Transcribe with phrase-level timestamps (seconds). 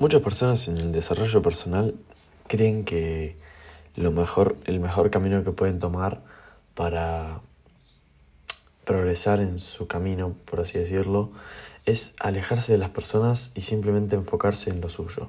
[0.00, 1.94] Muchas personas en el desarrollo personal
[2.46, 3.36] creen que
[3.96, 6.22] lo mejor, el mejor camino que pueden tomar
[6.74, 7.42] para
[8.86, 11.28] progresar en su camino, por así decirlo,
[11.84, 15.28] es alejarse de las personas y simplemente enfocarse en lo suyo.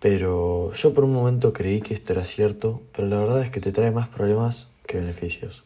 [0.00, 3.60] Pero yo por un momento creí que esto era cierto, pero la verdad es que
[3.60, 5.64] te trae más problemas que beneficios.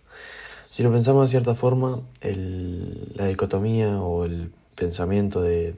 [0.68, 5.75] Si lo pensamos de cierta forma, la dicotomía o el pensamiento de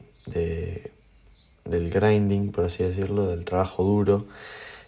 [1.68, 4.24] del grinding, por así decirlo, del trabajo duro,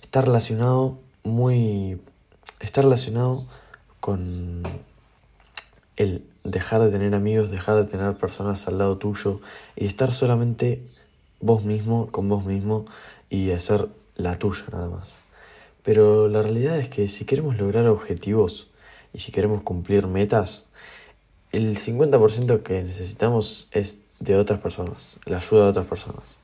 [0.03, 2.01] está relacionado muy.
[2.61, 3.47] está relacionado
[4.01, 4.63] con
[5.97, 9.41] el dejar de tener amigos, dejar de tener personas al lado tuyo
[9.77, 10.83] y estar solamente
[11.41, 12.87] vos mismo, con vos mismo
[13.29, 15.19] y hacer la tuya nada más.
[15.83, 18.69] Pero la realidad es que si queremos lograr objetivos
[19.13, 20.69] y si queremos cumplir metas,
[21.53, 26.37] el 50% que necesitamos es de otras personas, la ayuda de otras personas.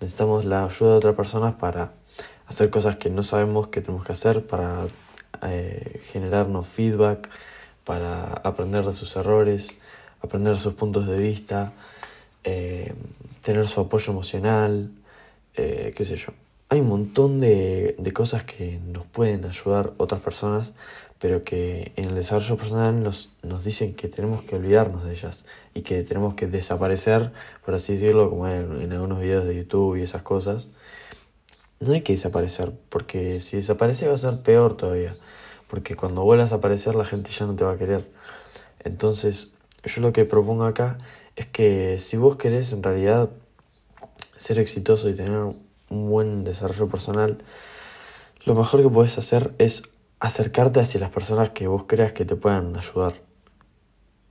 [0.00, 1.92] Necesitamos la ayuda de otras personas para
[2.46, 4.86] hacer cosas que no sabemos que tenemos que hacer, para
[5.42, 7.28] eh, generarnos feedback,
[7.84, 9.78] para aprender de sus errores,
[10.22, 11.72] aprender sus puntos de vista,
[12.44, 12.94] eh,
[13.42, 14.90] tener su apoyo emocional,
[15.54, 16.32] eh, qué sé yo.
[16.70, 20.72] Hay un montón de, de cosas que nos pueden ayudar otras personas
[21.24, 25.46] pero que en el desarrollo personal nos, nos dicen que tenemos que olvidarnos de ellas
[25.72, 27.32] y que tenemos que desaparecer,
[27.64, 30.66] por así decirlo, como en, en algunos videos de YouTube y esas cosas.
[31.80, 35.16] No hay que desaparecer, porque si desaparece va a ser peor todavía,
[35.66, 38.06] porque cuando vuelvas a aparecer la gente ya no te va a querer.
[38.80, 40.98] Entonces, yo lo que propongo acá
[41.36, 43.30] es que si vos querés en realidad
[44.36, 45.56] ser exitoso y tener un
[45.88, 47.38] buen desarrollo personal,
[48.44, 49.84] lo mejor que puedes hacer es
[50.24, 53.12] acercarte hacia las personas que vos creas que te puedan ayudar.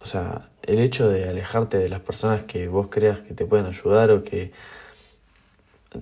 [0.01, 3.67] O sea, el hecho de alejarte de las personas que vos creas que te pueden
[3.67, 4.51] ayudar o que...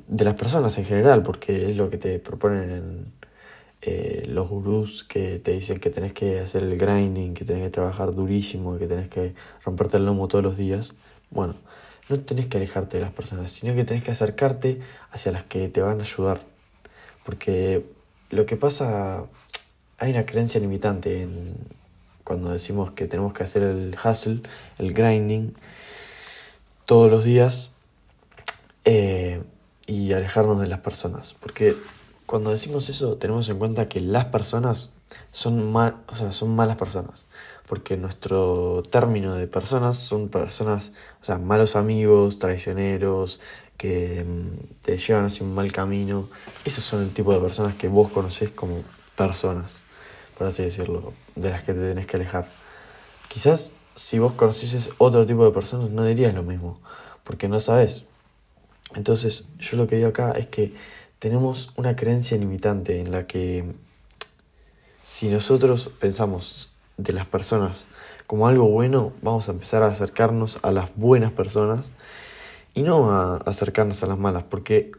[0.07, 3.11] de las personas en general, porque es lo que te proponen
[3.81, 7.69] eh, los gurús que te dicen que tenés que hacer el grinding, que tenés que
[7.71, 9.33] trabajar durísimo, que tenés que
[9.65, 10.93] romperte el lomo todos los días.
[11.31, 11.55] Bueno,
[12.07, 14.79] no tenés que alejarte de las personas, sino que tenés que acercarte
[15.11, 16.39] hacia las que te van a ayudar.
[17.25, 17.85] Porque
[18.29, 19.25] lo que pasa
[20.01, 21.55] hay una creencia limitante en
[22.23, 24.41] cuando decimos que tenemos que hacer el hustle,
[24.79, 25.53] el grinding,
[26.85, 27.73] todos los días
[28.83, 29.43] eh,
[29.85, 31.35] y alejarnos de las personas.
[31.39, 31.77] Porque
[32.25, 34.91] cuando decimos eso tenemos en cuenta que las personas
[35.31, 37.27] son, mal, o sea, son malas personas.
[37.67, 43.39] Porque nuestro término de personas son personas, o sea, malos amigos, traicioneros,
[43.77, 46.27] que mm, te llevan hacia un mal camino.
[46.65, 48.81] Esos son el tipo de personas que vos conocés como
[49.15, 49.81] personas
[50.41, 52.47] por así decirlo, de las que te tenés que alejar.
[53.27, 56.79] Quizás si vos conocieses otro tipo de personas no dirías lo mismo,
[57.23, 58.05] porque no sabes.
[58.95, 60.73] Entonces yo lo que digo acá es que
[61.19, 63.71] tenemos una creencia limitante en la que
[65.03, 67.85] si nosotros pensamos de las personas
[68.25, 71.91] como algo bueno, vamos a empezar a acercarnos a las buenas personas
[72.73, 74.91] y no a acercarnos a las malas, porque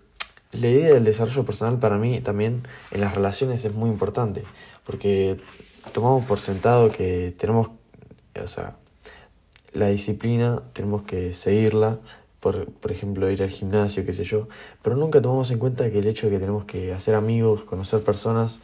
[0.53, 4.45] la idea del desarrollo personal para mí también en las relaciones es muy importante,
[4.85, 5.39] porque
[5.93, 7.71] tomamos por sentado que tenemos,
[8.41, 8.77] o sea,
[9.73, 11.99] la disciplina tenemos que seguirla,
[12.41, 14.49] por, por ejemplo, ir al gimnasio, qué sé yo,
[14.83, 18.03] pero nunca tomamos en cuenta que el hecho de que tenemos que hacer amigos, conocer
[18.03, 18.61] personas,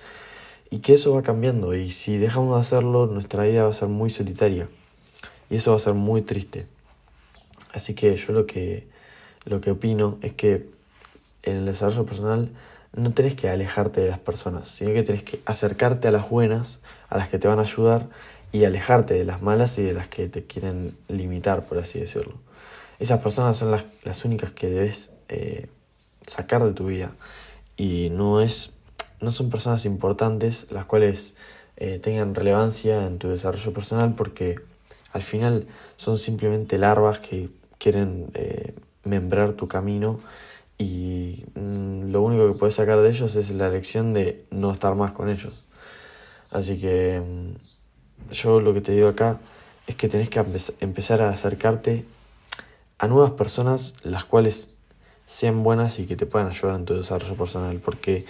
[0.70, 3.88] y que eso va cambiando, y si dejamos de hacerlo, nuestra vida va a ser
[3.88, 4.68] muy solitaria,
[5.48, 6.66] y eso va a ser muy triste.
[7.72, 8.86] Así que yo lo que,
[9.46, 10.77] lo que opino es que
[11.50, 12.50] en el desarrollo personal
[12.94, 16.80] no tenés que alejarte de las personas, sino que tenés que acercarte a las buenas,
[17.08, 18.06] a las que te van a ayudar,
[18.50, 22.34] y alejarte de las malas y de las que te quieren limitar, por así decirlo.
[22.98, 25.66] Esas personas son las, las únicas que debes eh,
[26.26, 27.12] sacar de tu vida.
[27.76, 28.72] Y no, es,
[29.20, 31.34] no son personas importantes las cuales
[31.76, 34.56] eh, tengan relevancia en tu desarrollo personal porque
[35.12, 35.66] al final
[35.96, 40.20] son simplemente larvas que quieren eh, membrar tu camino
[40.78, 44.94] y mm, lo único que puedes sacar de ellos es la lección de no estar
[44.94, 45.64] más con ellos.
[46.50, 49.40] Así que mm, yo lo que te digo acá
[49.86, 50.44] es que tenés que
[50.80, 52.04] empezar a acercarte
[52.98, 54.74] a nuevas personas las cuales
[55.26, 57.78] sean buenas y que te puedan ayudar en tu desarrollo personal.
[57.84, 58.24] Porque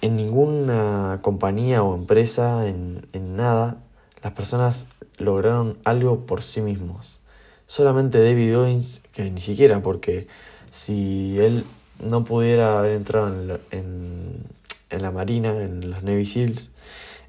[0.00, 3.78] en ninguna compañía o empresa, en, en nada,
[4.22, 7.20] las personas lograron algo por sí mismos.
[7.66, 10.26] Solamente David Owens, que ni siquiera porque
[10.74, 11.64] si él
[12.02, 13.28] no pudiera haber entrado
[13.70, 14.44] en
[14.90, 16.72] la, Marina, en los Navy SEALs,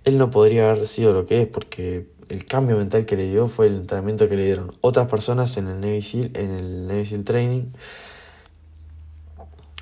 [0.03, 3.45] él no podría haber sido lo que es, porque el cambio mental que le dio
[3.45, 7.05] fue el entrenamiento que le dieron otras personas en el Navy SEAL, en el Navy
[7.05, 7.63] SEAL Training.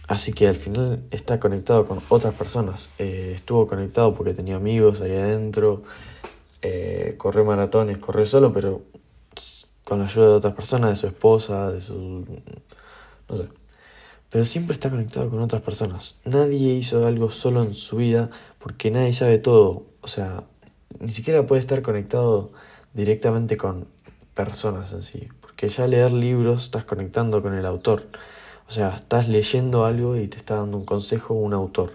[0.09, 2.89] Así que al final está conectado con otras personas.
[2.99, 5.83] Eh, estuvo conectado porque tenía amigos ahí adentro.
[6.61, 8.81] Eh, corre maratones, corre solo, pero
[9.85, 12.25] con la ayuda de otras personas, de su esposa, de su...
[13.33, 13.49] no sé.
[14.29, 16.15] Pero siempre está conectado con otras personas.
[16.25, 19.85] Nadie hizo algo solo en su vida porque nadie sabe todo.
[20.01, 20.43] O sea,
[20.99, 22.51] ni siquiera puede estar conectado
[22.93, 23.87] directamente con
[24.33, 25.27] personas en sí.
[25.39, 28.07] Porque ya leer libros estás conectando con el autor.
[28.67, 31.91] O sea, estás leyendo algo y te está dando un consejo un autor.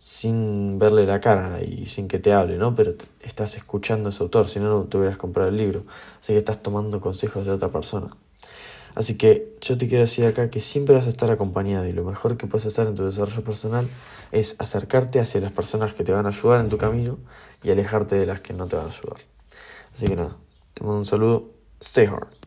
[0.00, 2.74] Sin verle la cara y sin que te hable, ¿no?
[2.74, 5.84] Pero estás escuchando a ese autor, si no, no te hubieras comprado el libro.
[6.20, 8.16] Así que estás tomando consejos de otra persona.
[8.94, 12.04] Así que yo te quiero decir acá que siempre vas a estar acompañado y lo
[12.04, 13.88] mejor que puedes hacer en tu desarrollo personal
[14.32, 17.18] es acercarte hacia las personas que te van a ayudar en tu camino
[17.62, 19.20] y alejarte de las que no te van a ayudar.
[19.94, 20.36] Así que nada,
[20.74, 21.50] te mando un saludo.
[21.80, 22.41] Stay hard.